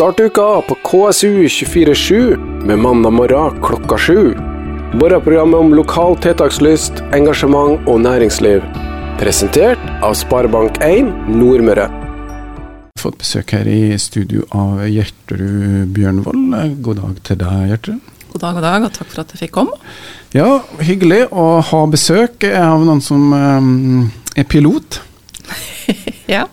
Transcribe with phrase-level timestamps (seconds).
[0.00, 4.34] Start uka på KSU 247 med mandag morgen klokka sju.
[4.94, 8.64] Morgenprogrammet om lokal tiltakslyst, engasjement og næringsliv.
[9.20, 11.84] Presentert av Sparebank1 Nordmøre.
[12.96, 16.56] Fått besøk her i studio av Gjertrud Bjørnvold.
[16.80, 18.14] God dag til deg, Gjertrud.
[18.30, 19.76] God dag, god dag, og takk for at jeg fikk komme.
[20.32, 25.02] Ja, hyggelig å ha besøk av noen som um, er pilot.
[26.38, 26.46] ja.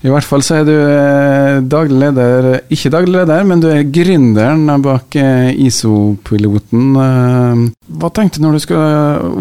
[0.00, 3.84] I hvert fall så er du eh, daglig leder, ikke daglig leder, men du er
[3.84, 6.86] gründeren bak eh, ISO-piloten.
[6.96, 7.64] Eh,
[8.00, 8.86] hva tenkte du når du skulle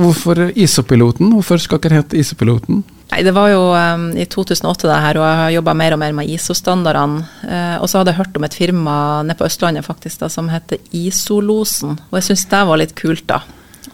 [0.03, 1.31] Hvorfor ISO-piloten?
[1.31, 2.81] Hvorfor skal det hete ISO-piloten?
[3.09, 6.01] Nei, Det var jo um, i 2008 det her, og jeg har jobba mer og
[6.03, 7.23] mer med ISO-standardene.
[7.41, 10.51] Uh, og så hadde jeg hørt om et firma nede på Østlandet faktisk da, som
[10.51, 13.39] heter Isolosen, og jeg syntes det var litt kult, da.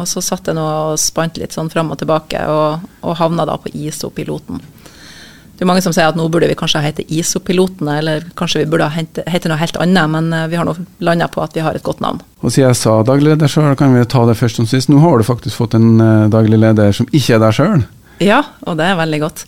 [0.02, 3.46] Og så satt jeg nå og spant litt sånn fram og tilbake, og, og havna
[3.48, 4.66] da på ISO-piloten.
[5.56, 8.70] Det er mange som sier at nå burde vi kanskje hete ISO-pilotene, eller kanskje vi
[8.74, 10.74] burde hete noe helt annet, men eh, vi har nå
[11.08, 12.20] landa på at vi har et godt navn.
[12.42, 14.92] Og siden jeg sa daglig leder, så kan vi ta det først som sist.
[14.92, 17.86] Nå har du faktisk fått en uh, daglig leder som ikke er deg sjøl?
[18.24, 19.46] Ja, og det er veldig godt.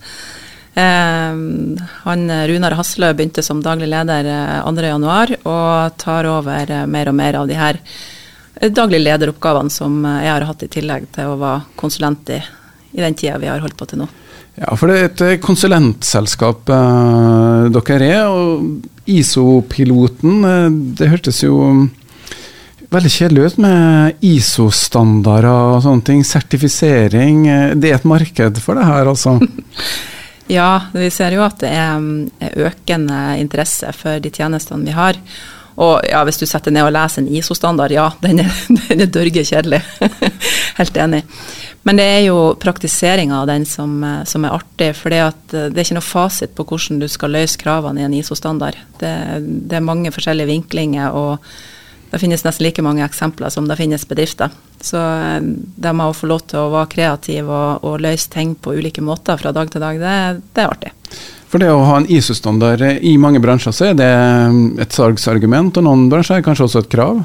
[0.79, 1.41] Eh,
[2.05, 4.29] han Runar Haslø begynte som daglig leder
[4.63, 7.81] 2.1 og tar over mer og mer av de her
[8.71, 12.39] daglig lederoppgavene som jeg har hatt i tillegg til å være konsulent i,
[12.95, 14.09] i den tida vi har holdt på til nå.
[14.57, 18.29] Ja, for det er et eh, konsulentselskap eh, dere er.
[18.33, 21.59] Og ISO-piloten, eh, det hørtes jo
[22.93, 26.23] veldig kjedelig ut med ISO-standarder og sånne ting.
[26.25, 27.43] Sertifisering.
[27.47, 29.37] Eh, det er et marked for det her, altså?
[30.57, 35.21] ja, vi ser jo at det er økende interesse for de tjenestene vi har.
[35.77, 39.13] Og ja, hvis du setter ned og leser en ISO-standard, ja, den er, den er
[39.13, 39.83] dørge kjedelig.
[40.79, 41.23] Helt enig.
[41.87, 44.89] Men det er jo praktiseringa av den som, som, er artig.
[44.97, 45.21] For det,
[45.53, 48.75] det er ikke noe fasit på hvordan du skal løse kravene i en ISO-standard.
[48.99, 51.45] Det, det, er mange forskjellige vinklinger, og
[52.11, 54.51] det finnes nesten like mange eksempler som det finnes bedrifter.
[54.83, 58.57] Så eh, det med å få lov til å være kreativ og, og løse ting
[58.59, 60.17] på ulike måter fra dag til dag, det,
[60.57, 60.93] det er artig.
[61.47, 64.11] For det å ha en ISO-standard i mange bransjer, så er det
[64.83, 67.23] et salgsargument, og noen bransjer er kanskje også et krav?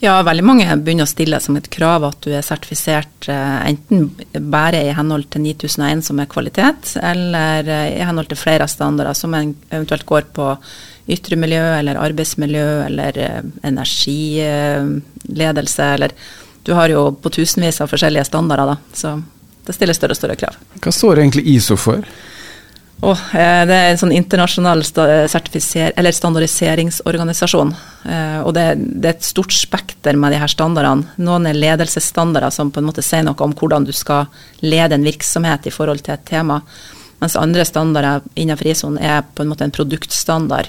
[0.00, 4.04] Ja, veldig mange begynner å stille som et krav at du er sertifisert eh, enten
[4.46, 9.10] bare i henhold til 9001 som er kvalitet, eller eh, i henhold til flere standarder
[9.18, 10.46] som eventuelt går på
[11.10, 16.14] ytre miljø eller arbeidsmiljø eller eh, energiledelse eller
[16.68, 19.16] Du har jo på tusenvis av forskjellige standarder, da, så
[19.66, 20.52] det stiller større og større krav.
[20.84, 22.04] Hva står egentlig ISO for?
[22.98, 27.68] Oh, det er en sånn internasjonal standardiseringsorganisasjon.
[28.10, 31.06] Eh, og det, det, er et stort spekter med de her standardene.
[31.22, 34.26] Noen er ledelsesstandarder som på en måte sier noe om hvordan du skal
[34.66, 36.58] lede en virksomhet i forhold til et tema.
[37.22, 40.66] Mens andre standarder innenfor ISON er på en måte en produktstandard.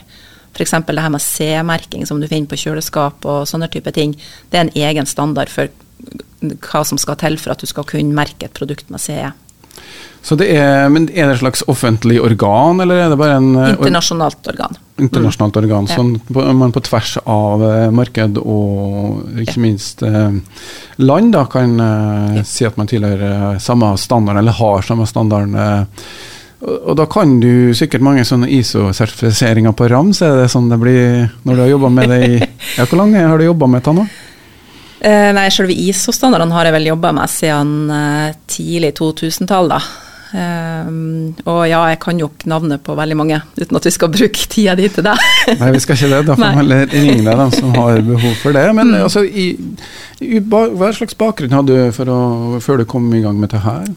[0.54, 0.74] F.eks.
[0.86, 4.12] det her med C-merking som du finner på kjøleskap og sånne type ting.
[4.50, 5.66] Det er en egen standard for
[6.40, 9.30] hva som skal til for at du skal kunne merke et produkt med CE.
[10.22, 13.54] Så det er, men er det et slags offentlig organ, eller er det bare en
[13.56, 14.76] eh, Internasjonalt organ.
[15.00, 15.62] Internasjonalt mm.
[15.64, 20.36] organ, sånn på, man på tvers av eh, marked og ikke minst eh,
[21.00, 22.44] land da, kan eh, ja.
[22.48, 25.56] si at man tilhører samme standard, eller har samme standard.
[25.56, 26.12] Eh,
[26.60, 30.20] og, og, da kan du sikkert mange sånne ISO-sertifiseringer på rams.
[30.26, 32.34] Er det sånn det blir når du har jobba med det i
[32.78, 34.10] ja, Hvor lenge har du jobba med det nå?
[35.00, 39.82] Eh, nei, selve ISO-standardene har jeg vel jobba med siden eh, tidlig 2000-tall, da.
[40.30, 44.12] Um, og ja, jeg kan jo ikke navnet på veldig mange, uten at vi skal
[44.14, 45.16] bruke tida di til det.
[45.62, 46.20] Nei, vi skal ikke det.
[46.28, 48.66] Da får vi heller ringe deg, dem som har behov for det.
[48.78, 49.00] Men mm.
[49.08, 49.48] altså, i,
[50.22, 53.88] i, hva slags bakgrunn hadde du å, før du kom i gang med det her?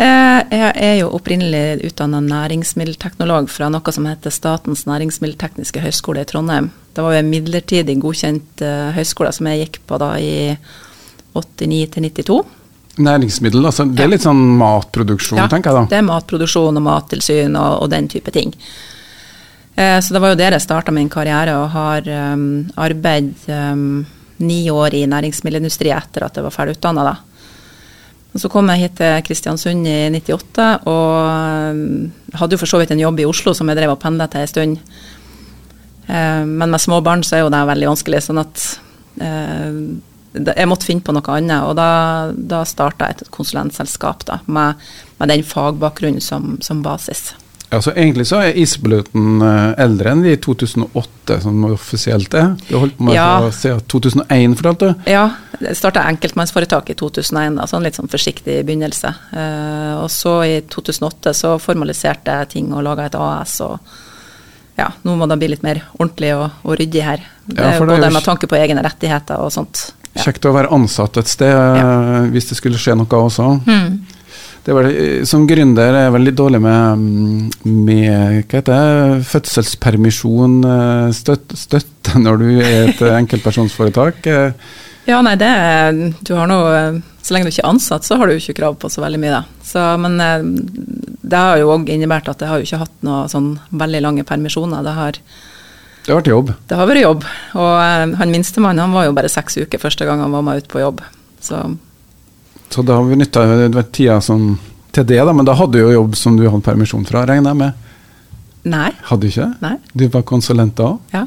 [0.00, 6.30] Eh, jeg er jo opprinnelig utdanna næringsmiddelteknolog fra noe som heter Statens næringsmiddeltekniske høgskole i
[6.30, 6.70] Trondheim.
[6.94, 10.32] Det var jo en midlertidig godkjent uh, høyskole som jeg gikk på da i
[11.36, 12.40] 89 til 92.
[13.00, 15.90] Næringsmiddel, altså det er litt sånn matproduksjon, ja, tenker jeg da?
[15.92, 18.52] det er matproduksjon og mattilsyn og, og den type ting.
[19.80, 24.02] Eh, så det var jo der jeg starta min karriere og har um, arbeidet um,
[24.42, 27.14] ni år i næringsmiddelindustri etter at jeg var ferdig utdanna da.
[28.30, 31.14] Og så kom jeg hit til Kristiansund i 98 og
[31.70, 34.28] um, hadde jo for så vidt en jobb i Oslo som jeg drev og pendla
[34.30, 34.76] til en stund.
[36.10, 38.64] Eh, men med små barn så er jo det veldig vanskelig, sånn at
[39.22, 39.76] eh,
[40.40, 41.66] jeg måtte finne på noe annet.
[41.68, 41.90] Og da,
[42.34, 44.80] da starta jeg et konsulentselskap da, med,
[45.18, 47.30] med, den fagbakgrunnen som, som basis.
[47.70, 52.56] Altså Egentlig så er isbeløten eh, eldre enn de 2008, som offisielt er.
[52.66, 53.28] Du holdt på med ja.
[53.54, 55.08] siden 2001, fortalte du?
[55.12, 55.28] Ja,
[55.60, 59.14] jeg starta enkeltmannsforetak i 2001, da, sånn litt sånn forsiktig begynnelse.
[60.00, 63.60] Og så i 2008 så formaliserte jeg ting og laga et AS.
[63.62, 64.08] og
[64.80, 67.24] ja, nå må det bli litt mer ordentlig og, og ryddig her.
[67.52, 69.90] Ja, Både med tanke på egne rettigheter og sånt.
[70.10, 70.24] Ja.
[70.26, 72.24] Kjekt å være ansatt et sted ja.
[72.32, 73.52] hvis det skulle skje noe også.
[73.66, 74.00] Mm.
[74.64, 78.10] Det vel, eh, som gründer er jeg veldig dårlig med, mm, med
[78.50, 80.58] hva heter det, fødselspermisjon,
[81.16, 84.30] støtte, støtte når du er et eh, enkeltpersonsforetak.
[85.10, 85.14] Eh.
[85.14, 85.50] Ja, nei, det
[86.24, 86.56] Du har nå
[87.22, 89.34] Så lenge du ikke er ansatt, så har du ikke krav på så veldig mye,
[89.40, 89.42] da.
[89.66, 90.46] Så, men eh,
[91.30, 94.24] det har jo òg innebært at jeg har jo ikke hatt noe sånn veldig lange
[94.26, 94.82] permisjoner.
[94.86, 95.18] Det har,
[96.06, 96.52] Det har vært jobb.
[96.70, 97.26] det har vært jobb.
[97.60, 100.62] Og eh, han minstemann han var jo bare seks uker første gang han var med
[100.64, 101.02] ut på jobb.
[101.44, 101.60] Så
[102.70, 103.44] Så da har vi nytta
[103.92, 104.54] tida som,
[104.92, 105.32] til det, da.
[105.36, 107.72] Men da hadde du jo jobb som du hadde permisjon fra, regner jeg med.
[108.64, 108.90] nei.
[109.10, 109.50] Hadde du ikke?
[109.60, 109.76] Nei.
[109.94, 110.94] Du var konsulent da?
[111.12, 111.26] Ja.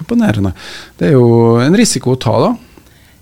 [0.00, 0.52] Imponerende.
[0.98, 2.52] Det er jo en risiko å ta, da.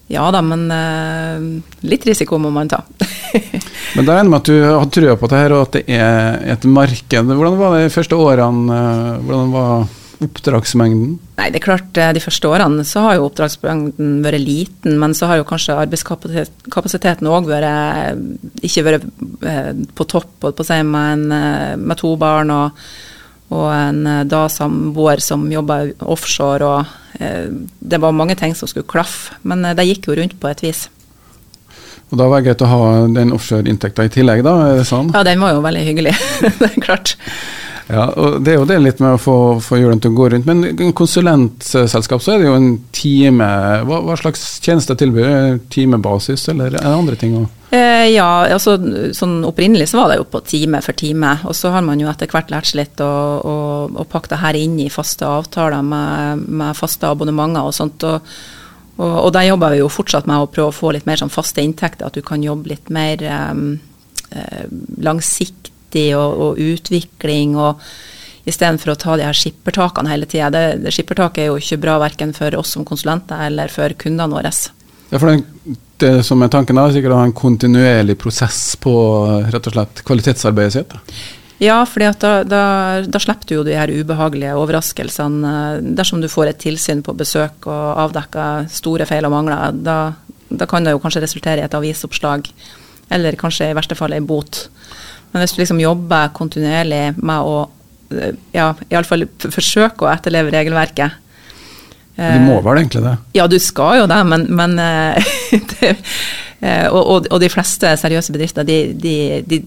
[0.08, 1.43] Ja da, men eh,
[1.88, 2.82] litt risiko må man ta.
[3.96, 6.43] Men da regner med at du har trua på det her, og at det er
[6.52, 7.31] et marked.
[7.31, 8.78] Hvordan var det de første årene?
[8.78, 9.87] eh, Hvordan var
[10.25, 11.12] oppdragsmengden?
[11.38, 15.14] Nei, det er klart eh, de første årene så har jo oppdragsmengden vært liten, men
[15.16, 19.06] så har jo kanskje arbeidskapasiteten òg vært ikke vært
[19.46, 22.88] eh, på topp, holdt på å si, med, en, eh, med to barn og,
[23.49, 27.49] og en eh, da samboer som jobba offshore og eh,
[27.79, 30.65] Det var mange ting som skulle klaffe, men eh, det gikk jo rundt på et
[30.67, 30.89] vis.
[32.09, 34.55] Og da var det greit å ha den offshore-inntekta i tillegg, da?
[34.69, 35.11] Er det sånn?
[35.12, 36.15] Ja, den var jo veldig hyggelig,
[36.61, 37.17] det er klart.
[37.89, 40.29] Ja, og Det er jo det litt med å få, få hjulene til å gå
[40.33, 40.49] rundt.
[40.49, 43.49] Men en konsulentselskap, så er det jo en time
[43.89, 47.49] Hva, hva slags tjenester tilbyr Timebasis, eller er det andre ting òg?
[47.69, 48.79] Eh, ja, altså
[49.12, 52.09] sånn opprinnelig så var det jo på time for time, og så har man jo
[52.09, 53.11] etter hvert lært seg litt å,
[53.44, 53.56] å,
[53.93, 58.09] å pakke det her inn i faste avtaler med, med faste abonnementer og sånt.
[58.09, 58.25] og
[58.99, 61.31] og, og der jobber vi jo fortsatt med å prøve å få litt mer sånn
[61.31, 64.64] faste inntekter, at du kan jobbe litt mer eh,
[65.06, 67.79] langsiktig og, og utvikling, og
[68.49, 70.50] istedenfor å ta de her skippertakene hele tida.
[70.50, 74.35] Det, det skippertaket er jo ikke bra verken for oss som konsulenter eller for kundene
[74.35, 74.50] våre.
[75.12, 78.93] Ja, for det, det som er tanken, er sikkert å ha en kontinuerlig prosess på
[79.50, 80.97] rett og slett kvalitetsarbeidet sitt.
[81.59, 82.62] Ja, fordi da, da,
[83.03, 85.55] da slipper du jo de her ubehagelige overraskelsene.
[85.99, 89.99] Dersom du får et tilsyn på besøk og avdekker store feil og mangler, da,
[90.49, 92.47] da kan det jo kanskje resultere i et avisoppslag,
[93.11, 94.69] eller kanskje i verste fall ei bot.
[95.33, 97.56] Men hvis du liksom jobber kontinuerlig med å
[98.15, 101.25] eh, ja, iallfall forsøke å etterleve regelverket
[102.19, 103.15] Du må vel egentlig det?
[103.38, 105.29] ja, du skal jo det, men, men eh,
[106.61, 109.15] eh, og, og, og de fleste seriøse bedrifter, de, de,
[109.47, 109.61] de,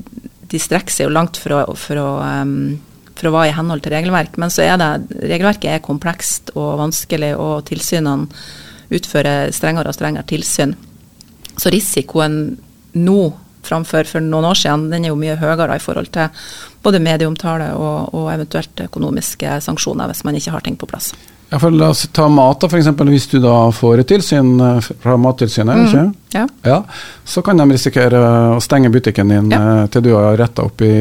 [0.51, 2.81] de strekker seg jo langt for å, for, å, em,
[3.15, 4.35] for å være i henhold til regelverk.
[4.41, 4.91] Men så er det,
[5.31, 8.27] regelverket er komplekst og vanskelig, og tilsynene
[8.91, 10.75] utfører strengere og strengere tilsyn.
[11.55, 12.41] Så risikoen
[12.99, 13.21] nå
[13.63, 16.43] framfor for noen år siden, den er jo mye høyere i forhold til
[16.83, 21.13] både medieomtale og, og eventuelt økonomiske sanksjoner hvis man ikke har ting på plass.
[21.51, 22.87] Ja, for La oss ta mat, da, f.eks.
[23.11, 26.03] Hvis du da får et tilsyn eh, fra Mattilsynet, ikke?
[26.31, 26.45] Ja.
[26.63, 26.77] Ja,
[27.27, 28.21] så kan de risikere
[28.55, 29.59] å stenge butikken din Ja.
[29.81, 30.91] eh, til du har retta opp i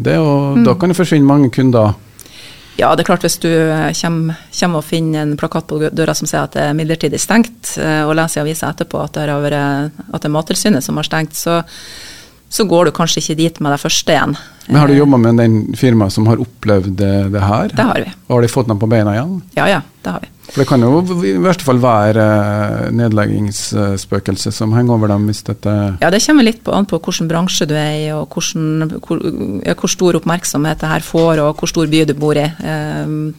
[0.00, 1.92] det, og da kan det forsvinne mange kunder.
[2.78, 6.14] Ja, det er klart hvis du eh, kommer, kommer og finner en plakat på døra
[6.16, 9.44] som sier at det er midlertidig stengt, og leser i avisa etterpå at det, har
[9.44, 11.60] vært, at det er Mattilsynet som har stengt, så,
[12.50, 14.34] så går du kanskje ikke dit med det første igjen.
[14.66, 17.70] Men Har du jobba med den firmaet som har opplevd det, det her?
[17.74, 18.12] Det har vi.
[18.26, 19.36] Og har de fått dem på beina igjen?
[19.54, 20.30] Ja, ja, det har vi.
[20.50, 25.44] For det kan jo i verste fall være eh, nedleggingsspøkelse som henger over dem hvis
[25.46, 28.96] dette Ja, det kommer litt på, an på hvilken bransje du er i, og hvordan,
[29.06, 29.22] hvor,
[29.70, 32.48] hvor stor oppmerksomhet det her får, og hvor stor by du bor i.
[32.66, 33.30] Ehm,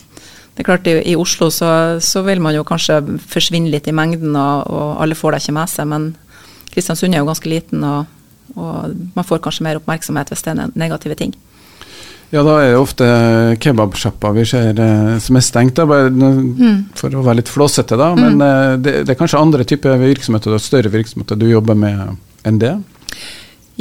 [0.55, 3.95] det er klart, i, i Oslo så, så vil man jo kanskje forsvinne litt i
[3.95, 6.09] mengden, og, og alle får det ikke med seg, men
[6.71, 8.07] Kristiansund er jo ganske liten, og,
[8.55, 11.33] og man får kanskje mer oppmerksomhet hvis det er negative ting.
[12.31, 13.07] Ja, da er det ofte
[13.59, 16.85] kebabsjappa vi ser eh, som er stengt, da, bare Mm.
[16.95, 18.13] for å være litt flåsete, da.
[18.15, 22.15] Men eh, det, det er kanskje andre typer virksomheter, større virksomheter du jobber med
[22.47, 22.77] enn det?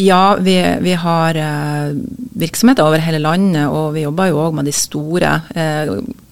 [0.00, 1.92] Ja, vi, vi har eh,
[2.42, 5.30] virksomheter over hele landet, og vi jobber jo òg med de store.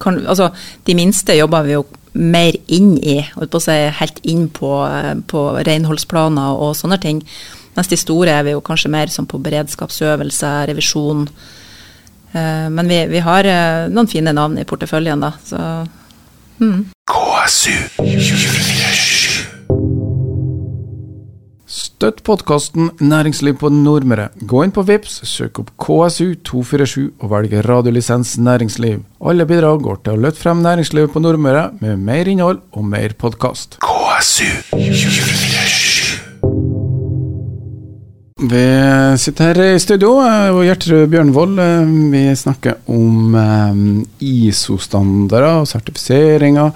[0.02, 0.50] Kan, altså,
[0.86, 1.84] de minste jobber vi jo
[2.18, 4.72] mer inn i, holdt på å si helt inn på,
[5.30, 7.22] på renholdsplaner og sånne ting.
[7.78, 11.28] Mens de store er vi jo kanskje mer som på beredskapsøvelser, revisjon.
[12.34, 15.30] Eh, men vi, vi har eh, noen fine navn i porteføljen, da.
[15.46, 15.60] Så
[16.58, 16.80] mm.
[21.68, 24.28] Støtt podkasten Næringsliv på Nordmøre.
[24.50, 29.04] Gå inn på Vips, søk opp KSU247 og velg radiolisens næringsliv.
[29.22, 33.14] Alle bidrag går til å løfte frem næringslivet på Nordmøre med mer innhold og mer
[33.22, 33.78] podkast.
[38.40, 38.64] Vi
[39.18, 41.56] sitter her i studio, og Gjertrud Bjørnvold.
[42.12, 43.34] Vi snakker om
[44.22, 46.70] ISO-standarder og sertifiseringer.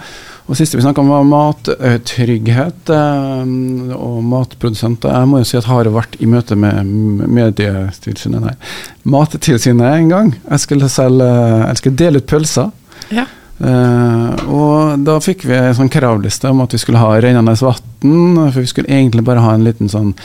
[0.50, 5.14] Og siste vi snakka om, var mattrygghet og matprodusenter.
[5.14, 6.90] Jeg må jo si at jeg har vært i møte med
[7.30, 8.58] Medietilsynet, nei,
[9.06, 10.34] Mattilsynet en gang.
[10.48, 11.30] Jeg skulle, selge,
[11.62, 12.74] jeg skulle dele ut pølser.
[13.14, 13.28] Ja.
[13.62, 18.48] Uh, og da fikk vi en sånn kravliste om at vi skulle ha rennende vann.
[18.50, 20.16] For vi skulle egentlig bare ha en liten sånn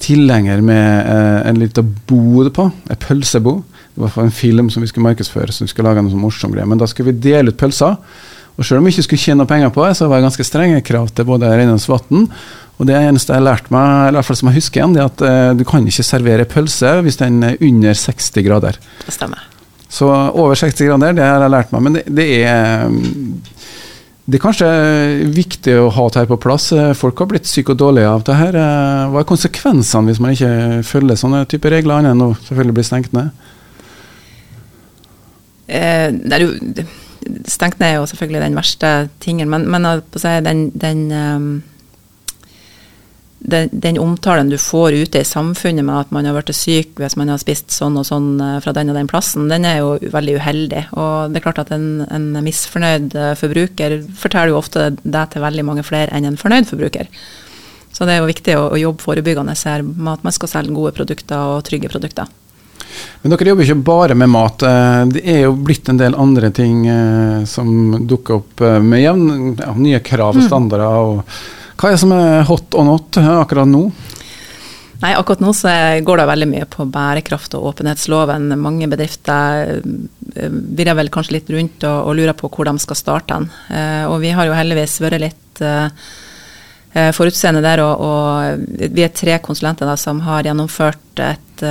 [0.00, 3.60] tilhenger med eh, en liten bod på, en pølsebo.
[3.94, 6.54] Det var en film som vi skulle markedsføre, så vi skulle lage noe sånn morsom
[6.54, 6.68] greie.
[6.68, 7.98] Men da skulle vi dele ut pølser.
[8.56, 10.82] Og selv om vi ikke skulle tjene penger på det, så var det ganske strenge
[10.84, 12.26] krav til både rennende Vatn.
[12.80, 15.02] Og det eneste jeg lærte meg, eller i hvert fall som jeg husker igjen, det
[15.02, 18.80] er at eh, du kan ikke servere pølse hvis den er under 60 grader.
[19.04, 19.46] Det stemmer.
[19.90, 21.84] Så over 60 grader, det har jeg lært meg.
[21.86, 22.86] Men det, det er
[24.30, 24.66] det er kanskje
[25.34, 26.68] viktig å ha det her på plass.
[26.98, 28.58] Folk har blitt syke og dårlige av det her.
[29.10, 32.84] Hva er konsekvensene hvis man ikke følger sånne typer regler, annet enn å selvfølgelig bli
[32.86, 33.32] stengt ned?
[35.66, 36.86] Eh, det,
[37.50, 38.92] stengt ned er jo selvfølgelig den verste
[39.24, 39.90] tingen, men, men
[40.46, 41.50] den, den um
[43.40, 47.16] den, den, omtalen du får ute i samfunnet med at man har blitt syk hvis
[47.16, 49.94] man har spist sånn og sånn eh, fra den og den plassen, den er jo
[50.12, 50.82] veldig uheldig.
[50.92, 55.44] Og det er klart at en, en misfornøyd eh, forbruker forteller jo ofte det til
[55.44, 57.08] veldig mange flere enn en fornøyd forbruker.
[57.96, 60.76] Så det er jo viktig å, å jobbe forebyggende her med at man skal selge
[60.76, 62.28] gode produkter og trygge produkter.
[63.22, 64.66] Men dere jobber ikke bare med mat.
[64.68, 66.84] Eh, det er jo blitt en del andre ting
[67.48, 70.46] som dukker opp med jevn, ja, nye krav og mm.
[70.50, 71.00] standarder.
[71.08, 73.86] og hva er det som er hot og not akkurat nå?
[75.00, 75.70] Nei, Akkurat nå så
[76.04, 78.50] går det veldig mye på bærekraft og åpenhetsloven.
[78.60, 82.98] Mange bedrifter eh, virrer vel kanskje litt rundt og, og, lurer på hvor de skal
[83.00, 83.46] starte den.
[83.72, 85.62] Eh, og vi har jo heldigvis vært litt
[87.14, 91.62] forutseende der, og, og, vi er tre konsulenter da, som har gjennomført et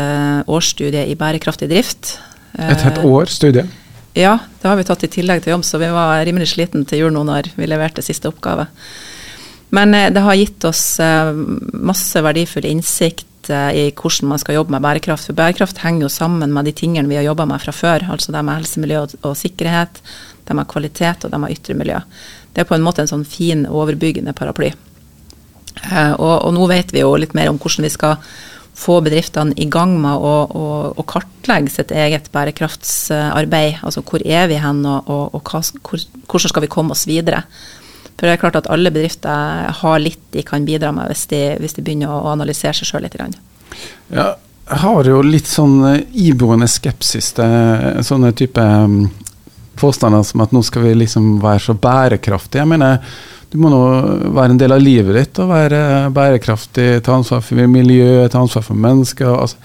[0.47, 2.13] årsstudie i bærekraftig drift.
[2.55, 3.65] Et helt år studie?
[4.17, 7.03] Ja, det har vi tatt i tillegg til jobb, så vi var rimelig sliten til
[7.03, 8.69] jul nå når vi leverte siste oppgave.
[9.69, 11.33] Men eh, det har gitt oss eh,
[11.73, 15.29] masse verdifull innsikt eh, i hvordan man skal jobbe med bærekraft.
[15.29, 18.09] For bærekraft henger jo sammen med de tingene vi har jobba med fra før.
[18.15, 20.01] Altså det med helse, miljø og, sikkerhet,
[20.47, 22.01] det med kvalitet og det med ytre miljø.
[22.53, 24.73] Det er på en måte en sånn fin, overbyggende paraply.
[25.79, 28.17] Og, og, nå vet vi jo litt mer om hvordan vi skal
[28.79, 30.65] få bedriftene i gang med å, å,
[30.97, 33.79] å kartlegge sitt eget bærekraftsarbeid.
[33.85, 37.05] Altså hvor er vi hen, og, og, og hva, hvor, hvordan skal vi komme oss
[37.07, 37.45] videre.
[38.19, 41.39] For det er klart at alle bedrifter har litt de kan bidra med hvis de,
[41.63, 43.15] hvis de begynner å analysere seg sjøl litt.
[44.11, 44.33] Ja,
[44.69, 48.99] jeg har jo litt sånn eh, iboende skepsis til sånne type mm,
[49.79, 52.65] påstander som at nå skal vi liksom være så bærekraftige.
[52.65, 52.99] Jeg mener,
[53.49, 53.81] du må nå
[54.35, 55.81] være en del av livet ditt og være
[56.13, 59.31] bærekraftig, ta ansvar for miljøet, ta ansvar for mennesker.
[59.31, 59.57] Altså,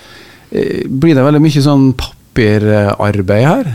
[0.54, 3.74] eh, blir det veldig mye sånn papirarbeid her?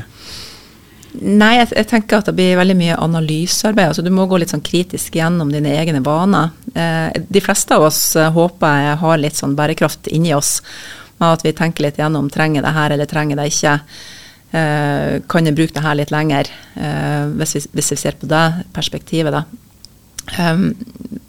[1.19, 3.91] Nei, jeg, jeg, tenker at det blir veldig mye analysearbeid.
[3.91, 6.53] altså Du må gå litt sånn kritisk gjennom dine egne vaner.
[6.73, 10.59] Eh, de fleste av oss eh, håper jeg har litt sånn bærekraft inni oss.
[11.19, 13.75] At vi tenker litt gjennom trenger det her eller trenger det ikke.
[14.49, 16.47] Eh, kan jeg bruke det her litt lenger,
[16.79, 19.43] eh, hvis vi, hvis, vi, ser på det perspektivet, da.
[20.39, 20.71] Um,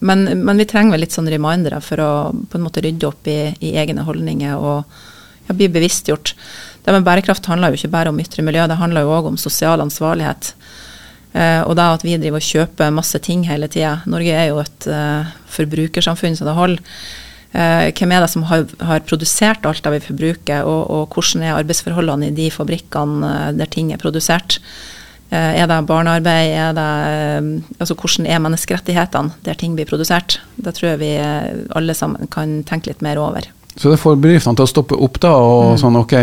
[0.05, 3.29] men, men, vi trenger vel litt sånn remindere for å på en måte rydde opp
[3.33, 4.83] i, i egne holdninger og
[5.49, 6.35] ja, bli bevisstgjort.
[6.85, 9.41] Det med bærekraft handler jo ikke bare om ytre miljø, det handler jo òg om
[9.41, 10.55] sosial ansvarlighet.
[11.31, 14.01] Uh, og da at vi driver og kjøper masse ting hele tida.
[14.11, 16.81] Norge er jo et uh, forbrukersamfunn så det holder.
[17.51, 21.45] Uh, hvem er det som har, har, produsert alt det vi forbruker, og, og, hvordan
[21.47, 24.59] er arbeidsforholdene i de fabrikkene der ting er produsert?
[25.31, 26.57] Er det barnearbeid?
[26.59, 30.41] Er det, altså hvordan er menneskerettighetene der ting blir produsert?
[30.59, 31.11] Det tror jeg vi
[31.79, 33.47] alle sammen kan tenke litt mer over.
[33.77, 35.79] Så det får bedriftene til å stoppe opp da, og mm.
[35.85, 36.17] sånn ok,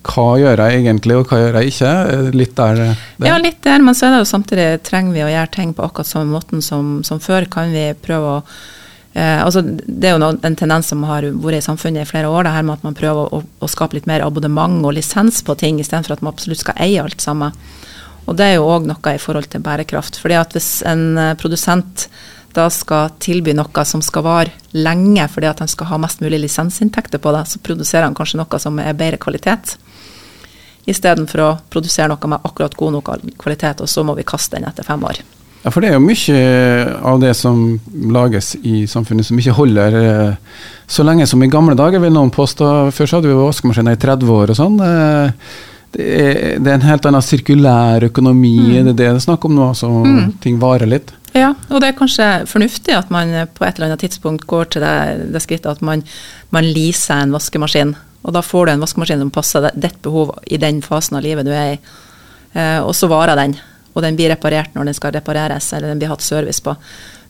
[0.00, 1.92] hva gjør jeg egentlig, og hva gjør jeg ikke?
[2.32, 3.00] Litt der, der.
[3.28, 5.84] Ja, litt der, men så er det jo samtidig trenger vi å gjøre ting på
[5.84, 7.48] akkurat samme måten som, som før.
[7.52, 8.38] Kan vi prøve å
[9.12, 12.32] eh, altså Det er jo noen, en tendens som har vært i samfunnet i flere
[12.32, 15.42] år, det her med at man prøver å, å skape litt mer abonnement og lisens
[15.44, 17.52] på ting, istedenfor at man absolutt skal eie alt sammen.
[18.24, 20.16] Og det er jo òg noe i forhold til bærekraft.
[20.22, 22.08] fordi at hvis en eh, produsent
[22.56, 26.40] da skal tilby noe som skal vare lenge fordi at han skal ha mest mulig
[26.42, 29.76] lisensinntekter på det, så produserer han kanskje noe som er bedre kvalitet
[30.88, 34.68] istedenfor å produsere noe med akkurat god nok kvalitet, og så må vi kaste den
[34.68, 35.20] etter fem år.
[35.60, 36.36] Ja, for det er jo mye
[37.04, 37.58] av det som
[38.14, 42.32] lages i samfunnet som ikke holder eh, så lenge som i gamle dager, vil noen
[42.32, 42.88] påstå.
[42.96, 44.80] Før så hadde vi vaskemaskiner i 30 år og sånn.
[44.86, 45.52] Eh,
[45.90, 48.72] det er, det er, en helt annen sirkulær økonomi, mm.
[48.72, 50.36] det er det det er snakk om nå, så mm.
[50.40, 51.12] ting varer litt.
[51.34, 54.82] Ja, og det er kanskje fornuftig at man på et eller annet tidspunkt går til
[54.86, 54.94] det,
[55.34, 56.02] det skrittet at man,
[56.54, 57.94] man leaser en vaskemaskin.
[58.22, 61.48] Og da får du en vaskemaskin som passer ditt behov i den fasen av livet
[61.48, 61.80] du er i.
[62.52, 63.56] Eh, og så varer den,
[63.94, 66.76] og den blir reparert når den skal repareres, eller den blir hatt service på.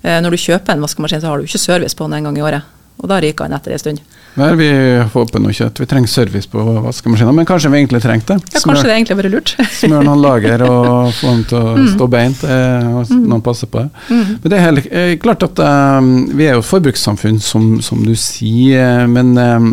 [0.03, 2.41] Eh, når du kjøper en vaskemaskin, så har du ikke service på den en gang
[2.41, 2.77] i året.
[3.01, 4.01] Og da ryker den etter en stund.
[4.39, 4.69] Nei, vi
[5.11, 8.53] håper nå ikke at vi trenger service på vaskemaskinen, men kanskje vi egentlig trengte det.
[8.55, 9.55] Ja, kanskje det egentlig har vært lurt.
[9.81, 11.89] Smør noen lager og få dem til å mm.
[11.95, 13.25] stå beint, og mm.
[13.25, 14.05] noen passer på det.
[14.11, 14.27] Mm.
[14.29, 18.05] Men det er helt eh, klart at um, vi er jo et forbrukssamfunn, som, som
[18.05, 19.73] du sier, men um,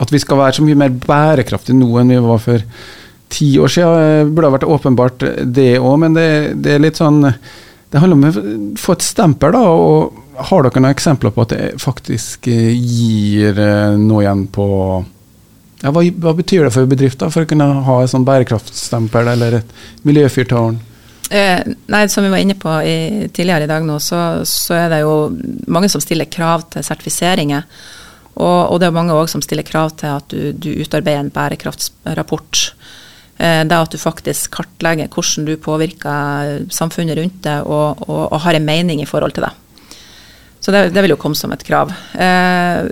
[0.00, 2.66] at vi skal være så mye mer bærekraftige nå enn vi var for
[3.30, 6.30] ti år siden, burde ha vært åpenbart det òg, men det,
[6.64, 7.22] det er litt sånn
[7.90, 9.62] det handler om å få et stempel, da.
[9.66, 14.66] og Har dere noen eksempler på at det faktisk gir eh, noe igjen på
[15.80, 19.58] ja, hva, hva, betyr det for bedrifter for å kunne ha et sånn bærekraftstempel eller
[19.60, 19.74] et
[20.06, 20.78] miljøfyrtårn?
[21.30, 24.90] Eh, nei, Som vi var inne på i, tidligere i dag, nå, så, så, er
[24.92, 25.14] det jo
[25.70, 27.66] mange som stiller krav til sertifiseringer.
[28.38, 31.32] Og, og det er mange også som stiller krav til at du, du utarbeider en
[31.34, 32.70] bærekraftsrapport.
[33.40, 38.40] Eh, det at du faktisk kartlegger hvordan du påvirker samfunnet rundt deg, og, og, og
[38.46, 39.52] har en mening i forhold til det.
[40.60, 41.88] Så det, det, vil jo komme som et krav.
[42.12, 42.88] Eh,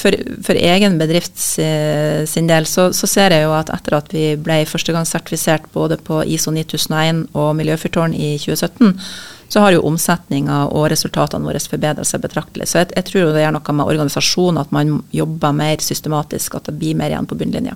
[0.00, 0.16] for,
[0.46, 4.62] for egen bedrift sin del så, så, ser jeg jo at etter at vi ble
[4.68, 8.96] førstegangssertifisert både på ISO 9001 og Miljøfyrtårn i 2017,
[9.50, 12.68] så har jo omsetninga og resultatene våre forbedra seg betraktelig.
[12.70, 16.70] Så jeg, jeg tror det gjør noe med organisasjonen, at man jobber mer systematisk, at
[16.70, 17.74] det blir mer igjen på bunnlinja.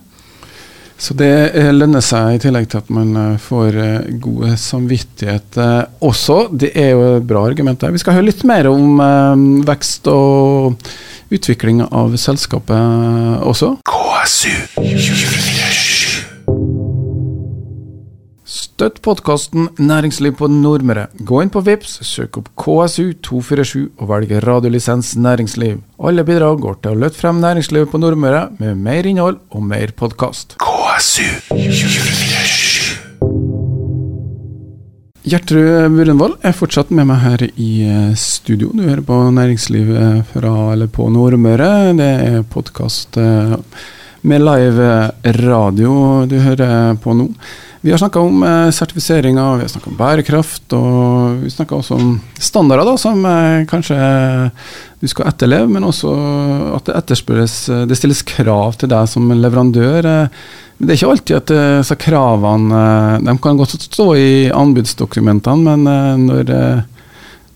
[0.94, 3.80] Så det eh, lønner seg, i tillegg til at man eh, får
[4.22, 5.58] gode god samvittighet
[5.98, 6.38] også.
[6.54, 7.94] Det er jo et bra argument der.
[7.94, 9.02] Vi skal høre litt mer om
[9.66, 10.78] vekst og
[11.34, 13.74] utvikling av selskapet også.
[13.90, 15.83] KSU 24
[18.74, 21.06] Støtt podkasten Næringsliv på Nordmøre.
[21.22, 25.78] Gå inn på VIPS, søk opp KSU247 og velg radiolisens næringsliv.
[26.02, 29.94] Alle bidrag går til å løfte frem næringslivet på Nordmøre med mer innhold og mer
[29.94, 30.58] podkast.
[30.58, 32.98] KSU247
[35.22, 38.74] Gjertrud Burenvold er fortsatt med meg her i eh, studio.
[38.74, 41.94] Du hører på Næringslivet fra eller på Nordmøre.
[41.94, 43.54] Det er podkast eh,
[44.26, 47.30] med live radio du hører på nå.
[47.84, 51.98] Vi har snakka om eh, sertifiseringer, vi har snakka om bærekraft, og vi snakka også
[52.00, 53.98] om standarder da, som eh, kanskje
[55.02, 56.14] du skal etterleve, men også
[56.78, 60.08] at det etterspørres eh, Det stilles krav til deg som leverandør.
[60.08, 60.38] Eh,
[60.78, 64.32] men det er ikke alltid at eh, disse kravene eh, De kan godt stå i
[64.62, 66.56] anbudsdokumentene, men når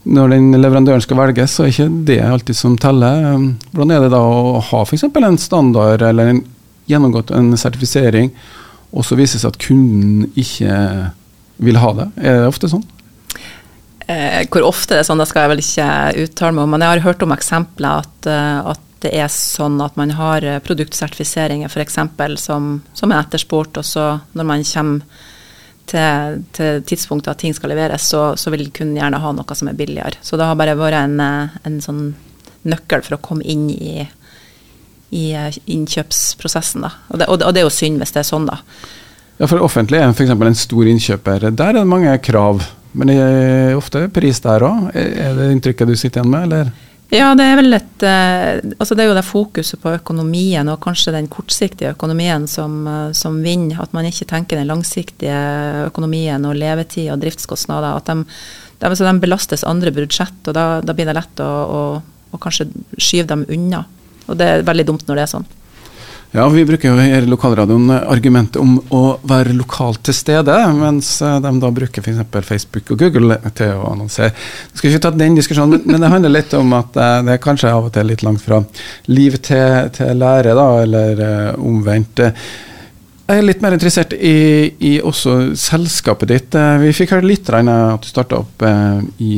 [0.09, 3.33] når den leverandøren skal velges, så er ikke det alltid som teller.
[3.73, 5.09] Hvordan er det da å ha f.eks.
[5.09, 6.45] en standard eller en,
[6.89, 8.31] gjennomgått en sertifisering,
[8.93, 10.77] og så viser det seg at kunden ikke
[11.69, 12.09] vil ha det.
[12.23, 12.87] Er det ofte sånn?
[14.09, 15.89] Eh, hvor ofte det er sånn, det skal jeg vel ikke
[16.25, 16.75] uttale meg om.
[16.75, 20.45] Men jeg har hørt om eksempler at, eh, at det er sånn at man har
[20.47, 21.99] eh, produktsertifiseringer f.eks.
[22.41, 24.07] Som, som er etterspurt, og så
[24.39, 25.27] når man kommer
[25.89, 29.71] til, til tidspunktet at ting skal leveres, så, så, vil kunden gjerne ha noe som
[29.71, 30.21] er billigere.
[30.25, 32.03] Så det har bare vært en, eh, en sånn
[32.69, 34.09] nøkkel for å komme inn i
[35.11, 36.85] i eh, innkjøpsprosessen.
[36.85, 36.95] Da.
[37.09, 38.61] Og, det, og, det, er jo synd hvis det er sånn, da.
[39.39, 40.35] Ja, for det offentlige er f.eks.
[40.35, 41.49] en stor innkjøper.
[41.51, 42.65] Der er det mange krav.
[42.99, 44.89] Men det er ofte pris der òg.
[44.97, 46.71] Er det inntrykket du sitter igjen med, eller?
[47.09, 50.81] Ja, det er vel et eh, altså Det er jo det fokuset på økonomien, og
[50.85, 53.81] kanskje den kortsiktige økonomien som, eh, som vinner.
[53.81, 55.39] At man ikke tenker den langsiktige
[55.87, 57.97] økonomien og levetid og driftskostnader.
[57.97, 58.27] At de,
[58.77, 61.81] de, altså de belastes andre budsjett, og da, da, blir det lett å, å,
[62.35, 62.69] å kanskje
[63.01, 63.87] skyve dem unna.
[64.29, 65.49] Og det er veldig dumt når det er sånn.
[66.31, 71.39] Ja, vi bruker jo i lokalradioen argumentet om å være lokalt til stede, mens eh,
[71.41, 72.19] de da bruker f.eks.
[72.45, 74.35] Facebook og Google til å annonsere.
[74.35, 77.41] Jeg skal ikke ta den diskusjonen, men det handler litt om at eh, det er
[77.41, 78.61] kanskje av og til litt langt fra
[79.09, 81.23] liv til, til lære, da, eller
[81.57, 82.21] omvendt.
[82.21, 86.59] Jeg er litt mer interessert i, i også selskapet ditt.
[86.85, 88.65] Vi fikk høre litt at du starta opp
[89.21, 89.33] i,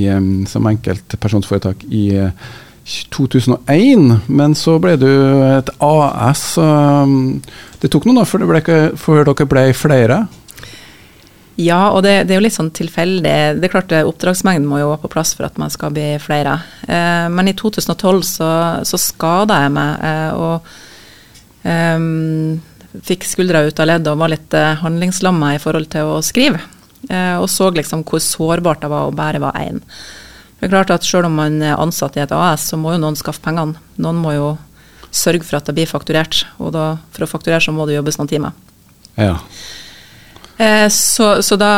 [0.50, 2.05] som enkeltpersonforetak i
[3.14, 5.11] 2001, men så ble du
[5.46, 6.44] et AS.
[6.59, 7.40] Um,
[7.83, 10.24] det tok noen år før, dere ble flere?
[11.61, 13.35] Ja, og det, det, er jo litt sånn tilfeldig.
[13.61, 16.57] Det er klart Oppdragsmengden må jo være på plass for at man skal bli flere.
[16.88, 18.50] Eh, men i 2012 så,
[18.88, 22.07] så skada jeg meg eh, og eh,
[23.11, 26.62] fikk skuldra ut av leddet og var litt eh, handlingslamma i forhold til å skrive.
[27.09, 29.85] Eh, og så liksom hvor sårbart det var å bare være én.
[30.61, 33.01] Det er klart at Selv om man er ansatt i et AS, så må jo
[33.03, 33.81] noen skaffe pengene.
[33.96, 34.51] Noen må jo
[35.11, 38.20] sørge for at det blir fakturert, og da, for å fakturere så må det jobbes
[38.20, 38.53] noen timer.
[39.18, 39.35] Ja.
[40.61, 41.73] Eh, så, så, da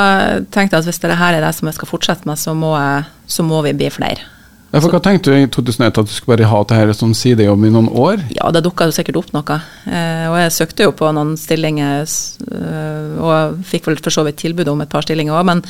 [0.52, 2.74] tenkte jeg at hvis det her er det som jeg skal fortsette med, så må,
[2.76, 4.26] jeg, så må vi bli flere.
[4.72, 7.66] Ja, for Hva tenkte du i 2001, at du skulle bare ha dette som sidejobb
[7.68, 8.22] i noen år?
[8.32, 9.58] Ja, det dukka jo sikkert opp noe.
[9.84, 12.08] Eh, og jeg søkte jo på noen stillinger,
[12.48, 15.60] øh, og fikk vel for så vidt tilbud om et par stillinger òg, men,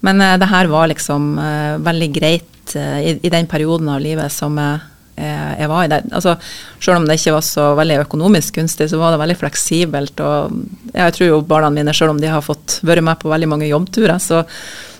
[0.00, 4.02] men eh, det her var liksom uh, veldig greit uh, i, i, den perioden av
[4.02, 4.80] livet som jeg,
[5.18, 5.88] jeg var i.
[5.90, 5.96] Det.
[6.14, 6.36] Altså,
[6.78, 10.20] selv om det ikke var så veldig økonomisk gunstig, så var det veldig fleksibelt.
[10.22, 13.48] Og jeg tror jo barna mine, selv om de har fått vært med på veldig
[13.50, 14.44] mange jobbturer, så,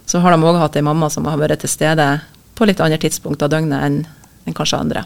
[0.02, 2.08] så har de òg hatt ei mamma som har vært til stede
[2.58, 4.00] på litt andre tidspunkt av døgnet enn
[4.48, 5.04] en kanskje andre.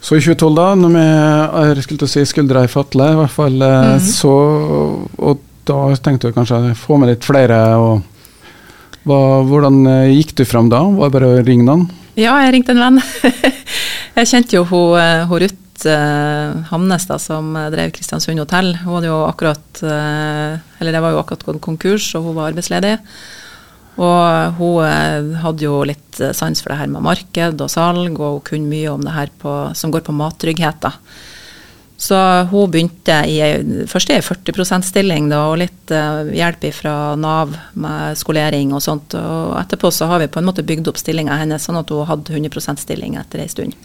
[0.00, 3.36] Så i 2012, da, når vi skulle til å si skuldra i fatle, i hvert
[3.36, 4.08] fall, mm.
[4.08, 4.32] så
[5.20, 7.60] Og da tenkte du kanskje få med litt flere.
[7.76, 8.13] og
[9.04, 10.82] hva, Hvordan eh, gikk du fram da?
[10.84, 11.86] Var det bare å ringe noen?
[12.18, 13.00] Ja, jeg ringte en venn.
[14.18, 18.74] jeg kjente jo hun, hun Ruth uh, Hamnes, da, som drev Kristiansund hotell.
[18.84, 22.98] Hun hadde jo akkurat Eller det var jo akkurat gått konkurs, og hun var arbeidsledig.
[23.94, 28.18] Og hun eh, hadde jo litt eh, sans for det her med marked og salg,
[28.18, 30.82] og hun kunne mye om det her på, som går på mattrygghet.
[30.82, 30.94] da.
[31.96, 32.16] Så
[32.50, 33.38] hun begynte i
[33.88, 39.14] først i 40 %-stilling og litt uh, hjelp fra Nav med skolering og sånt.
[39.14, 42.08] Og etterpå så har vi på en måte bygd opp stillinga hennes sånn at hun
[42.08, 43.78] hadde 100% stilling etter ei stund.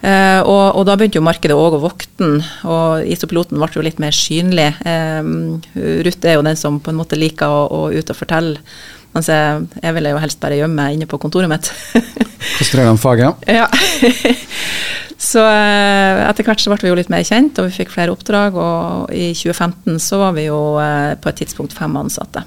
[0.00, 2.28] Uh, og, og, da begynte jo markedet òg å vokte,
[2.64, 4.70] og isopiloten ble jo litt mer synlig.
[4.84, 8.62] Um, Ruth er jo den som på en måte liker å, å ut og fortelle,
[9.14, 11.70] mens jeg, jeg ville jo helst bare gjemme meg inne på kontoret mitt.
[12.58, 13.48] Konsentrere om faget?
[13.50, 13.66] Ja.
[15.30, 18.14] så uh, etter hvert så ble vi jo litt mer kjent, og vi fikk flere
[18.14, 22.44] oppdrag, og i 2015 så var vi jo uh, på et tidspunkt fem ansatte.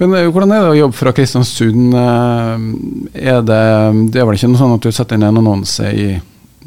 [0.00, 1.92] Men Hvordan er det å jobbe fra Kristiansund?
[1.92, 3.64] Er det,
[4.14, 6.06] det er vel ikke noe sånn at du setter inn en annonse i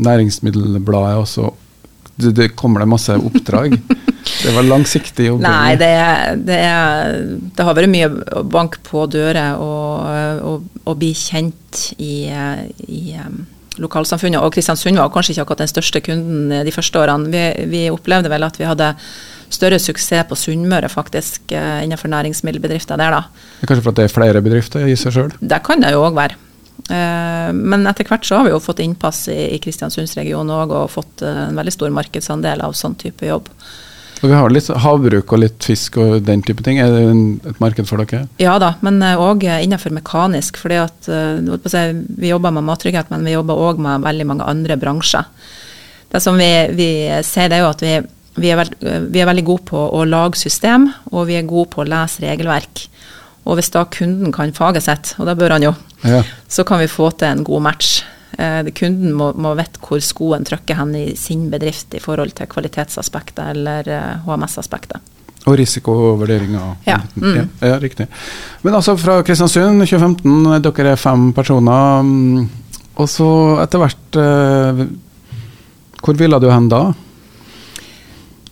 [0.06, 1.50] Næringsmiddelbladet også
[2.16, 3.78] det, det kommer det masse oppdrag?
[4.44, 5.42] det var langsiktig jobb?
[5.44, 5.90] Nei, det,
[6.48, 7.18] det, er,
[7.56, 8.10] det, har vært mye
[8.52, 12.28] bank på dører og, og, bli kjent i,
[12.88, 13.44] i um,
[13.84, 14.42] lokalsamfunnet.
[14.44, 17.32] Og Kristiansund var kanskje ikke akkurat den største kunden de første årene.
[17.34, 18.94] Vi, vi opplevde vel at vi hadde
[19.54, 23.52] større suksess på Sunnmøre faktisk uh, innenfor næringsmiddelbedrifter der, da.
[23.68, 25.38] Kanskje fordi det er flere bedrifter i seg sjøl?
[25.40, 26.40] Det kan det jo òg være.
[26.90, 31.24] Eh, men etter hvert så har vi jo fått innpass i, Kristiansundsregionen òg, og fått
[31.24, 33.50] eh, en veldig stor markedsandel av sånn type jobb.
[34.24, 36.80] Vi har litt havbruk og litt fisk og den type ting.
[36.80, 38.26] Er det et marked for dere?
[38.42, 40.58] Ja da, men òg eh, innenfor mekanisk.
[40.62, 45.28] fordi at Vi jobber med mattrygghet, men vi jobber òg med veldig mange andre bransjer.
[46.14, 46.90] Det som vi, vi
[47.26, 47.94] ser, det er jo at vi,
[48.38, 48.76] vi, er veld,
[49.10, 52.22] vi er veldig gode på å lage system, og vi er gode på å lese
[52.22, 52.86] regelverk.
[53.44, 55.74] Og hvis da kunden kan faget sitt, og det bør han jo,
[56.06, 56.22] ja.
[56.48, 58.04] så kan vi få til en god match.
[58.38, 62.50] Eh, kunden må, må vite hvor skoen trykker hen i sin bedrift i forhold til
[62.50, 65.14] kvalitetsaspektet eller eh, HMS-aspektet.
[65.44, 66.76] Og risikovurderinger.
[66.88, 67.00] Ja.
[67.20, 67.36] Mm.
[67.36, 67.46] ja.
[67.68, 67.78] ja.
[67.80, 68.08] riktig.
[68.64, 72.02] Men altså fra Kristiansund 2015, dere er fem personer.
[72.02, 72.46] Mm,
[72.96, 73.30] og så
[73.64, 74.86] etter hvert eh,
[76.04, 76.86] Hvor ville du hen da?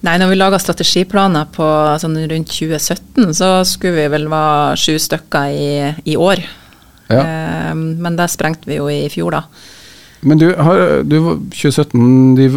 [0.01, 1.65] Nei, når vi laga strategiplaner på
[2.01, 5.73] sånn rundt 2017, så skulle vi vel være sju stykker i,
[6.09, 6.41] i år.
[7.13, 7.23] Ja.
[7.71, 9.45] Eh, men det sprengte vi jo i fjor, da.
[10.21, 11.17] Men du, har, du
[11.49, 12.49] 2017 de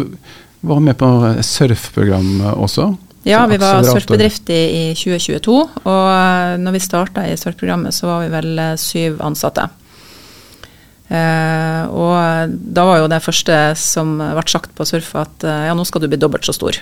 [0.65, 1.09] var med på
[1.45, 2.91] surfprogram også?
[3.25, 5.55] Ja, vi var surfbedrift i, i 2022.
[5.81, 9.65] Og eh, når vi starta i surfprogrammet, så var vi vel eh, syv ansatte.
[11.09, 15.85] Eh, og da var jo det første som ble sagt på surf at ja, nå
[15.89, 16.77] skal du bli dobbelt så stor.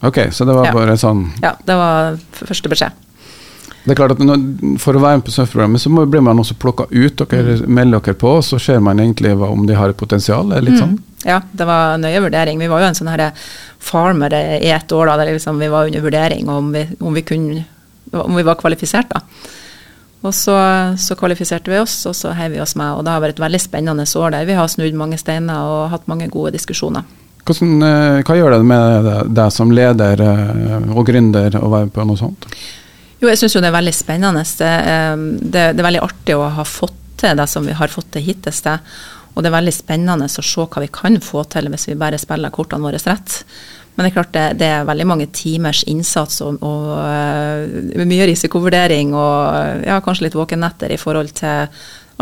[0.00, 0.72] Ok, så det var ja.
[0.74, 2.96] bare sånn Ja, det var første beskjed.
[3.82, 4.42] Det er klart at når,
[4.78, 7.24] For å være med på surfprogrammet, så blir man også plukka ut.
[7.24, 7.64] Dere mm.
[7.66, 10.52] melder dere på, så ser man egentlig hva, om de har et potensial.
[10.54, 10.82] litt mm.
[10.82, 10.98] sånn.
[11.26, 12.60] Ja, det var nøye vurdering.
[12.62, 13.28] Vi var jo en sånn her
[13.82, 17.24] farmer i ett år da, der liksom vi var under vurdering om vi, om vi,
[17.26, 17.64] kunne,
[18.14, 19.10] om vi var kvalifisert.
[19.10, 19.22] da.
[20.22, 20.54] Og så,
[21.02, 22.94] så, kvalifiserte vi oss, og så heiv vi oss med.
[22.94, 24.46] Og det har vært et veldig spennende år der.
[24.46, 27.02] Vi har snudd mange steiner og hatt mange gode diskusjoner.
[27.42, 32.06] Hvordan, eh, hva gjør det med deg som leder eh, og gründer å være på
[32.06, 32.46] noe sånt?
[33.22, 34.42] Jo, jeg syns jo det er veldig spennende.
[34.42, 37.92] Det, eh, det, det, er veldig artig å ha fått til det som vi har
[37.92, 38.80] fått til hittil.
[39.32, 42.18] Og det er veldig spennende å se hva vi kan få til hvis vi bare
[42.20, 43.38] spiller kortene våre rett.
[43.94, 48.28] Men det er klart det, det er veldig mange timers innsats og, og uh, mye
[48.30, 51.68] risikovurdering og ja, kanskje litt våkenetter i forhold til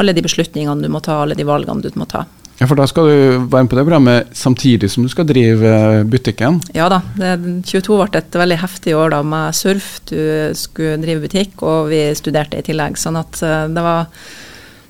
[0.00, 2.24] alle de beslutningene du må ta, alle de valgene du må ta.
[2.60, 5.64] Ja, For da skal du være med på det programmet samtidig som du skal drive
[5.64, 6.58] eh, butikken?
[6.76, 6.98] Ja da.
[7.16, 7.30] Det,
[7.64, 9.94] 22 ble et veldig heftig år da med surf.
[10.10, 12.98] Du skulle drive butikk, og vi studerte i tillegg.
[13.00, 14.10] Sånn at eh, det var,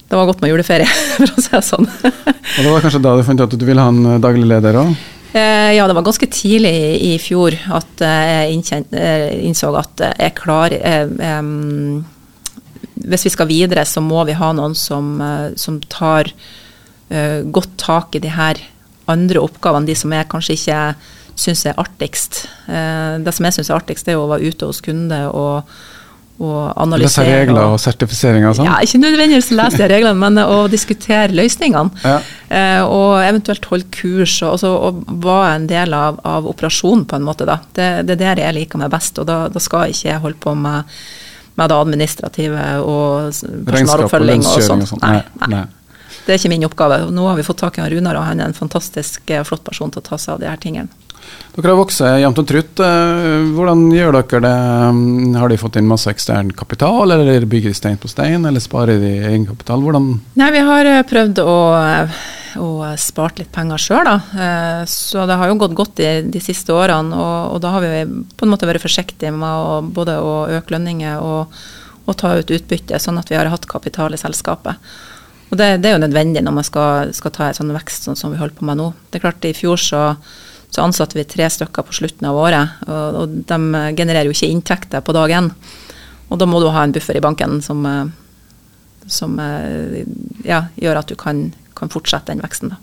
[0.03, 1.87] det var godt med juleferie, for å si det sånn.
[1.87, 4.79] og det var kanskje da du fant ut at du ville ha en daglig leder
[4.81, 4.91] òg?
[5.31, 6.73] Eh, ja, det var ganske tidlig
[7.07, 8.97] i fjor at jeg innkjent,
[9.47, 11.07] innså at jeg klarer
[11.39, 12.01] um,
[12.99, 15.15] Hvis vi skal videre, så må vi ha noen som,
[15.55, 16.35] som tar
[17.11, 18.61] godt tak i de her
[19.11, 20.83] andre oppgavene, de som jeg kanskje ikke
[21.41, 22.45] syns er artigst.
[22.69, 25.65] Uh, det som jeg syns er artigst, er å være ute hos kunde og
[26.41, 27.27] og analysere.
[27.27, 28.65] Lese regler og, sertifiseringer og sånn?
[28.65, 32.01] Ja, ikke nødvendigvis lese reglene, men å diskutere løsningene.
[32.01, 32.15] Ja.
[32.49, 37.19] Eh, og eventuelt holde kurs, og, også, og være en del av, av, operasjonen, på
[37.19, 37.45] en måte.
[37.49, 37.59] da.
[37.77, 40.41] Det, det er der jeg liker meg best, og da, da skal ikke jeg holde
[40.41, 40.97] på med,
[41.61, 44.49] med det administrative og personaloppfølging.
[44.49, 44.97] Og sånt.
[45.05, 45.67] Nei, nei.
[46.27, 47.03] Det er ikke min oppgave.
[47.11, 49.93] Nå har vi fått tak i Runar, og han er en fantastisk eh, flott person
[49.93, 50.93] til å ta seg av de her tingene.
[51.51, 52.81] Dere har vokst jevnt og trutt.
[52.85, 54.57] Eh, hvordan gjør dere det?
[54.95, 58.63] Mm, har de fått inn masse ekstern kapital, eller bygger de stein på stein, eller
[58.63, 59.83] sparer de egenkapital?
[59.83, 61.59] Hvordan Nei, vi har eh, prøvd å,
[62.63, 62.71] å
[63.03, 64.17] spart litt penger sjøl, da.
[64.47, 67.19] Eh, så det har jo gått godt de, de siste årene.
[67.19, 70.77] Og, og, da har vi på en måte vært forsiktige med å, både å øke
[70.77, 71.61] lønninger og,
[72.07, 74.79] og ta ut utbytte, sånn at vi har hatt kapital i selskapet.
[75.51, 78.19] Og det, det er jo nødvendig når man skal, skal ta en sånn vekst sånn
[78.19, 78.93] som vi holder på med nå.
[79.11, 80.05] Det er klart, i fjor så
[80.71, 83.57] så ansatte vi tre stykker på slutten av året, og, og de
[83.99, 85.51] genererer jo ikke inntekter på dag én.
[86.31, 88.05] Og da må du ha en buffer i banken som, eh,
[89.11, 90.05] som eh,
[90.47, 92.71] ja, gjør at du kan, kan fortsette den veksten.
[92.71, 92.79] da.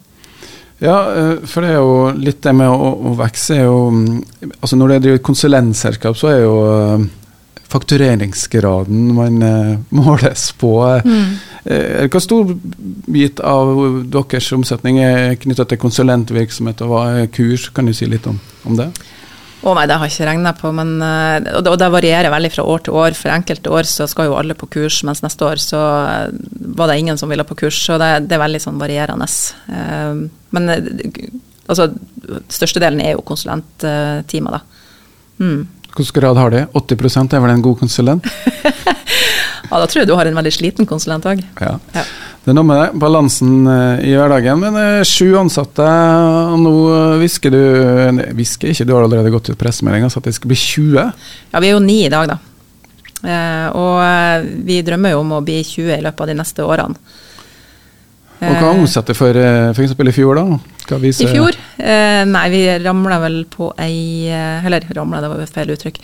[0.84, 4.52] Ja, eh, for det er jo litt det med å, å vokse er jo mm,
[4.60, 6.58] altså Når det er konsulentselskap, så er jo
[7.68, 9.44] faktureringsgraden man
[9.90, 10.74] måles på.
[11.06, 11.36] Mm.
[11.68, 12.54] Eh, hva stor
[13.12, 13.74] bit av
[14.14, 17.68] deres omsetning er knytta til konsulentvirksomhet, og hva er kurs?
[17.76, 18.88] Kan du si litt om, om det?
[19.68, 22.32] Å nei, det har jeg ikke regna på, men, eh, og, det, og det varierer
[22.32, 23.18] veldig fra år til år.
[23.20, 26.40] For enkelte år så skal jo alle på kurs, mens neste år så eh,
[26.80, 27.82] var det ingen som ville på kurs.
[27.90, 29.28] Så det, det er veldig sånn varierende.
[30.56, 31.90] Men altså,
[32.48, 34.86] størstedelen er jo konsulenttimer, da.
[35.44, 35.68] Mm.
[35.98, 36.64] Hvilken grad har de?
[36.78, 38.28] 80% er vel en god konsulent?
[39.68, 41.42] Ja, Da tror jeg du har en veldig sliten konsulent òg.
[41.60, 41.74] Ja.
[41.92, 42.04] ja.
[42.44, 44.62] Det er noe med det, balansen eh, i hverdagen.
[44.62, 45.84] Men uh, sju ansatte,
[46.54, 46.74] og nå
[47.20, 47.60] hvisker du
[48.38, 51.02] Hvisker ikke, du har allerede gått ut pressemeldinga så at det skal bli 20?
[51.52, 52.40] Ja, vi er jo ni i dag, da.
[53.76, 57.16] Og vi drømmer jo om å bli 20 i løpet av de neste årene.
[58.38, 59.36] Og Hva omsetter for
[59.74, 59.98] f.eks.
[59.98, 60.77] i fjor, da?
[60.96, 61.58] I fjor?
[61.78, 66.00] Eh, nei, vi ramla vel på ei Eller ramla, det var et feil uttrykk.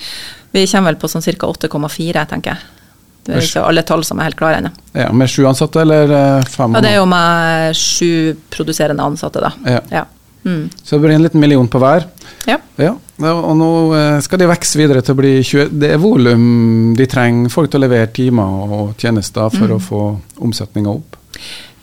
[0.54, 1.50] Vi kommer vel på sånn ca.
[1.50, 2.82] 8,4, tenker jeg.
[3.24, 4.74] Det er ikke alle tall som er helt klare ennå.
[5.00, 6.76] Ja, med sju ansatte, eller eh, fem?
[6.76, 9.54] Ja, det er jo med sju produserende ansatte, da.
[9.64, 9.80] Ja.
[10.02, 10.04] ja.
[10.44, 10.68] Mm.
[10.84, 12.04] Så det blir en liten million på hver.
[12.50, 12.58] Ja.
[12.76, 12.94] ja.
[13.24, 17.08] Og nå eh, skal de vokse videre til å bli 20 Det er volum de
[17.08, 19.76] trenger folk til å levere timer og tjenester for mm.
[19.78, 20.02] å få
[20.44, 21.20] omsetninga opp?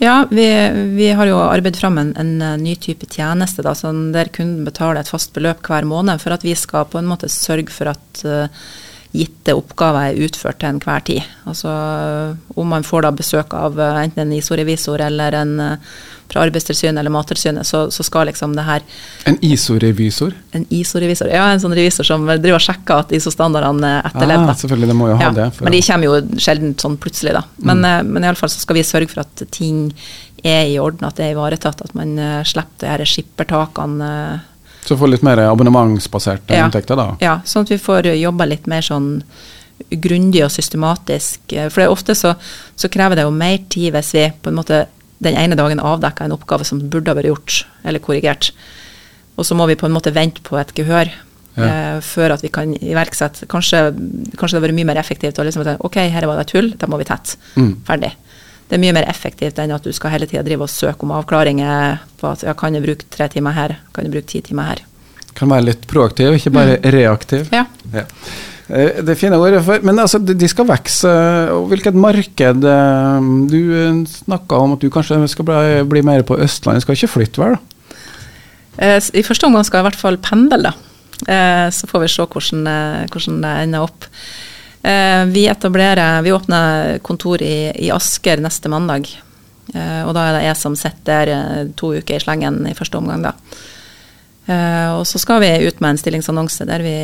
[0.00, 0.46] Ja, vi,
[0.96, 4.64] vi, har jo arbeidet fram en, en, eh, ny type tjeneste da, sånn der kunden
[4.64, 7.92] betaler et fast beløp hver måned for at vi skal på en måte sørge for
[7.92, 8.48] at uh,
[9.12, 11.26] gitte oppgaver er utført til enhver tid.
[11.44, 11.74] Altså
[12.56, 15.54] om man får da besøk av eh, enten en ISO-revisor eller en
[16.30, 18.84] fra Arbeidstilsynet eller Mattilsynet, så, så, skal liksom det her
[19.28, 20.34] En ISO-revisor?
[20.56, 24.50] En ISO-revisor, Ja, en sånn revisor som driver og sjekker at ISO-standardene etterlever.
[24.50, 25.48] Ah, selvfølgelig, det må jo ha ja, det.
[25.60, 27.44] men de kommer jo sjelden sånn plutselig, da.
[27.58, 27.88] Men, mm.
[27.90, 29.88] Eh, men iallfall så skal vi sørge for at ting
[30.40, 32.14] er i orden, at det er ivaretatt, at man
[32.48, 34.14] slipper de her skippertakene
[34.80, 36.64] så få litt mer abonnementsbaserte ja.
[36.66, 37.10] inntekter, da?
[37.20, 39.10] Ja, sånn at vi får jobba litt mer sånn
[39.90, 41.54] grundig og systematisk.
[41.70, 42.34] For det ofte så,
[42.76, 44.84] så, krever det jo mer tid hvis vi på en måte
[45.20, 48.52] den ene dagen avdekker en oppgave som burde ha vært gjort, eller korrigert.
[49.36, 51.66] Og så må vi på en måte vente på et gehør ja.
[51.66, 53.48] eh, før at vi kan iverksette.
[53.50, 53.90] Kanskje,
[54.34, 56.56] kanskje det hadde vært mye mer effektivt å liksom tenke ok, her var det et
[56.58, 57.40] hull, da må vi tette.
[57.60, 57.74] Mm.
[57.88, 58.14] Ferdig
[58.70, 61.10] det er mye mer effektivt enn at du skal hele tida drive og søke om
[61.16, 64.68] avklaringer på at ja, kan jeg bruke tre timer her, kan jeg bruke ti timer
[64.68, 64.82] her.
[65.34, 66.86] Kan være litt proaktiv, ikke bare mm.
[66.94, 67.50] reaktiv.
[67.50, 67.64] Ja.
[67.90, 68.04] ja.
[68.70, 71.14] Eh, det fine ordet for Men altså, de skal vokse.
[71.70, 76.86] Hvilket marked eh, Du snakka om at du kanskje skal bli, bli mer på Østlandet.
[76.86, 77.58] Skal ikke flytte, vel?
[78.78, 80.76] Eh, I første omgang skal jeg i hvert fall pendle, da.
[81.20, 82.62] Så får vi se hvordan,
[83.12, 84.06] hvordan det ender opp.
[84.82, 89.08] Eh, vi etablerer Vi åpner kontor i, i Asker neste mandag.
[89.74, 92.76] Eh, og da er det jeg som sitter der eh, to uker i slengen i
[92.76, 93.34] første omgang, da.
[94.50, 96.94] Og så skal vi ut med en stillingsannonse der vi,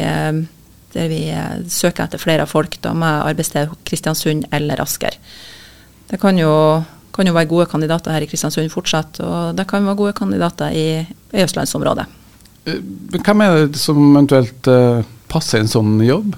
[0.96, 1.20] der vi
[1.72, 5.18] søker etter flere folk da, med arbeidssted Kristiansund eller Asker.
[6.11, 6.52] Det kan jo,
[7.14, 10.74] kan jo være gode kandidater her i Kristiansund fortsatt, og det kan være gode kandidater
[10.74, 12.06] i, i østlandsområdet.
[12.66, 14.70] Hvem er det som eventuelt
[15.30, 16.35] passer en sånn jobb?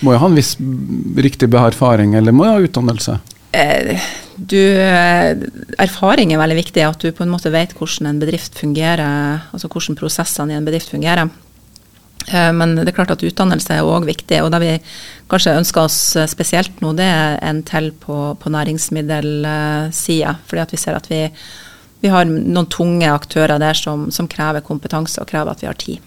[0.00, 0.56] Må jo ha en viss
[1.20, 3.20] riktig erfaring, eller må jo ha utdannelse?
[3.52, 4.00] Eh,
[4.40, 4.56] Du,
[5.76, 9.68] erfaring er veldig viktig, at du på en måte vet hvordan en bedrift fungerer, altså
[9.68, 11.28] hvordan prosessene i en bedrift fungerer.
[12.28, 14.42] Eh, men det er klart at utdannelse er òg viktig.
[14.44, 14.74] Og det vi
[15.30, 15.98] kanskje ønsker oss
[16.30, 20.36] spesielt nå, det er en til på, på næringsmiddelsida.
[20.46, 21.24] Fordi at vi ser at vi,
[22.04, 25.80] vi har noen tunge aktører der som, som, krever kompetanse og krever at vi har
[25.80, 26.06] tid.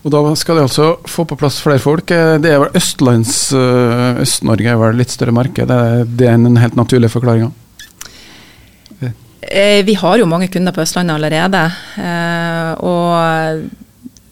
[0.00, 2.12] Og da skal de altså få på plass flere folk.
[2.14, 5.68] Eh, det er vel Østlands eh, Øst-Norge er vel litt større marked.
[6.16, 7.52] Det er en helt naturlig forklaring?
[9.40, 11.62] Vi har jo mange kunder på Østlandet allerede.
[12.84, 13.70] Og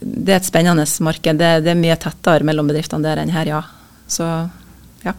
[0.00, 1.40] det er et spennende marked.
[1.40, 3.62] Det, det, er mye tettere mellom bedriftene der enn her, ja.
[4.08, 4.26] Så
[5.04, 5.14] ja.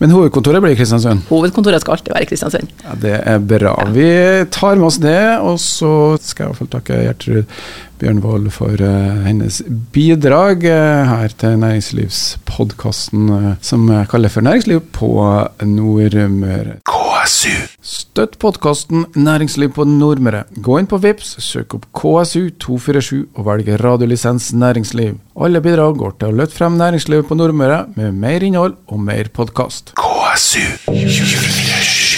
[0.00, 1.26] Men hovedkontoret blir i Kristiansund?
[1.28, 2.72] Hovedkontoret skal alltid være i Kristiansund.
[2.84, 3.74] Ja, Det er bra.
[3.76, 3.92] Ja.
[3.94, 4.10] Vi
[4.50, 7.60] tar med oss det, og så skal jeg i hvert fall takke Gjertrud
[8.00, 9.60] Bjørnvold for uh, hennes
[9.92, 15.10] bidrag uh, her til næringslivspodkasten uh, som jeg kaller for Næringsliv på
[15.66, 16.78] Nordmøre.
[16.88, 17.52] KSU.
[17.84, 20.44] Støtt podkasten Næringsliv på Nordmøre.
[20.64, 25.18] Gå inn på VIPS, søk opp KSU247 og velg radiolisens næringsliv.
[25.40, 29.28] Alle bidrag går til å løfte frem næringslivet på Nordmøre med mer innhold og mer
[29.36, 29.92] podkast.
[30.00, 32.09] KSU 247.